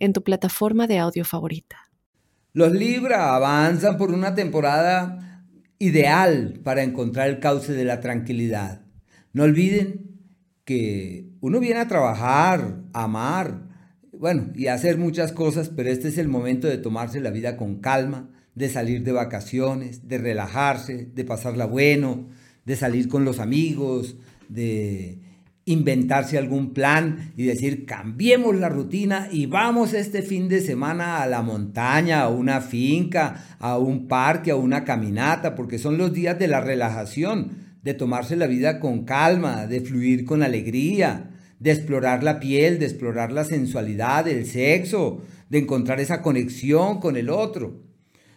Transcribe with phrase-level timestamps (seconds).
[0.00, 1.76] en tu plataforma de audio favorita.
[2.52, 5.44] Los Libra avanzan por una temporada
[5.78, 8.82] ideal para encontrar el cauce de la tranquilidad.
[9.32, 10.18] No olviden
[10.64, 13.68] que uno viene a trabajar, a amar,
[14.12, 17.56] bueno, y a hacer muchas cosas, pero este es el momento de tomarse la vida
[17.56, 22.28] con calma, de salir de vacaciones, de relajarse, de pasarla bueno,
[22.64, 24.16] de salir con los amigos,
[24.48, 25.29] de
[25.64, 31.26] inventarse algún plan y decir, cambiemos la rutina y vamos este fin de semana a
[31.26, 36.38] la montaña, a una finca, a un parque, a una caminata, porque son los días
[36.38, 42.22] de la relajación, de tomarse la vida con calma, de fluir con alegría, de explorar
[42.22, 47.82] la piel, de explorar la sensualidad, el sexo, de encontrar esa conexión con el otro.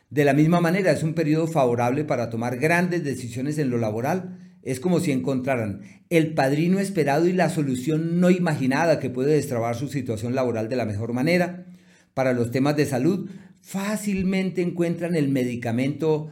[0.10, 4.43] De la misma manera, es un periodo favorable para tomar grandes decisiones en lo laboral,
[4.64, 9.76] es como si encontraran el padrino esperado y la solución no imaginada que puede destrabar
[9.76, 11.66] su situación laboral de la mejor manera.
[12.14, 13.30] Para los temas de salud,
[13.62, 16.30] fácilmente encuentran el medicamento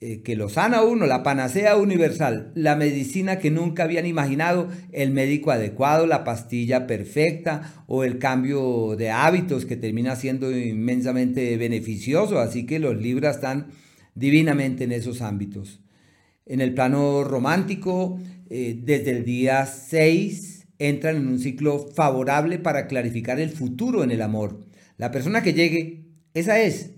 [0.00, 5.10] eh, que lo sana uno, la panacea universal, la medicina que nunca habían imaginado, el
[5.10, 12.38] médico adecuado, la pastilla perfecta o el cambio de hábitos que termina siendo inmensamente beneficioso.
[12.38, 13.68] Así que los libros están
[14.14, 15.80] divinamente en esos ámbitos.
[16.46, 22.86] En el plano romántico, eh, desde el día 6 entran en un ciclo favorable para
[22.86, 24.60] clarificar el futuro en el amor.
[24.96, 26.92] La persona que llegue, esa es.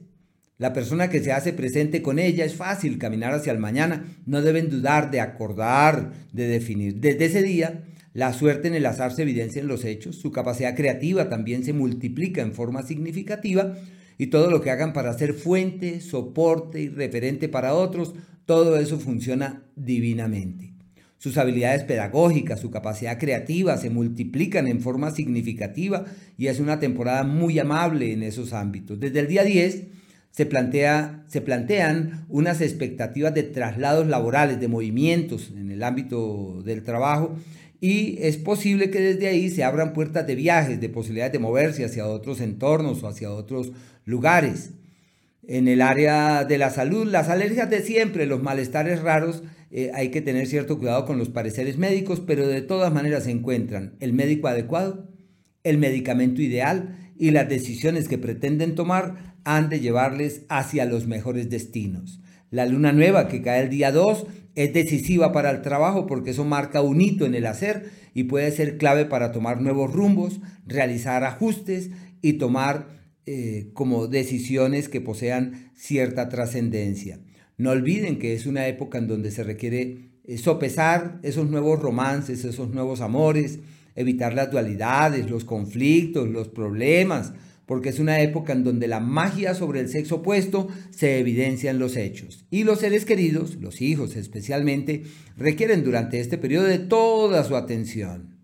[0.59, 4.05] La persona que se hace presente con ella es fácil caminar hacia el mañana.
[4.27, 6.97] No deben dudar de acordar, de definir.
[6.97, 10.17] Desde ese día, la suerte en el azar se evidencia en los hechos.
[10.17, 13.79] Su capacidad creativa también se multiplica en forma significativa
[14.19, 18.15] y todo lo que hagan para ser fuente, soporte y referente para otros
[18.49, 20.73] todo eso funciona divinamente.
[21.19, 26.07] Sus habilidades pedagógicas, su capacidad creativa se multiplican en forma significativa
[26.39, 28.99] y es una temporada muy amable en esos ámbitos.
[28.99, 29.83] Desde el día 10
[30.31, 36.85] se, plantea, se plantean unas expectativas de traslados laborales, de movimientos en el ámbito del
[36.85, 37.37] trabajo
[37.81, 41.85] y es posible que desde ahí se abran puertas de viajes, de posibilidades de moverse
[41.85, 43.73] hacia otros entornos o hacia otros
[44.05, 44.71] lugares.
[45.47, 50.11] En el área de la salud, las alergias de siempre, los malestares raros, eh, hay
[50.11, 54.13] que tener cierto cuidado con los pareceres médicos, pero de todas maneras se encuentran el
[54.13, 55.09] médico adecuado,
[55.63, 61.51] el medicamento ideal y las decisiones que pretenden tomar han de llevarles hacia los mejores
[61.51, 62.21] destinos.
[62.51, 66.45] La luna nueva que cae el día 2 es decisiva para el trabajo porque eso
[66.45, 71.25] marca un hito en el hacer y puede ser clave para tomar nuevos rumbos, realizar
[71.25, 71.91] ajustes
[72.23, 72.89] y tomar
[73.27, 77.21] eh, como decisiones que posean cierta trascendencia.
[77.59, 82.45] No olviden que es una época en donde se requiere eh, sopesar esos nuevos romances,
[82.45, 83.61] esos nuevos amores,
[83.99, 87.33] evitar las dualidades, los conflictos, los problemas,
[87.67, 91.81] porque es una época en donde la magia sobre el sexo opuesto se evidencia en
[91.81, 92.47] los hechos.
[92.49, 95.03] Y los seres queridos, los hijos especialmente,
[95.37, 98.39] requieren durante este periodo de toda su atención.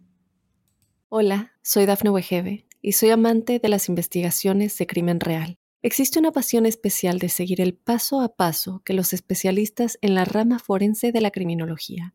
[1.08, 5.56] Hola, soy Dafne Wegebe y soy amante de las investigaciones de crimen real.
[5.82, 10.24] Existe una pasión especial de seguir el paso a paso que los especialistas en la
[10.24, 12.14] rama forense de la criminología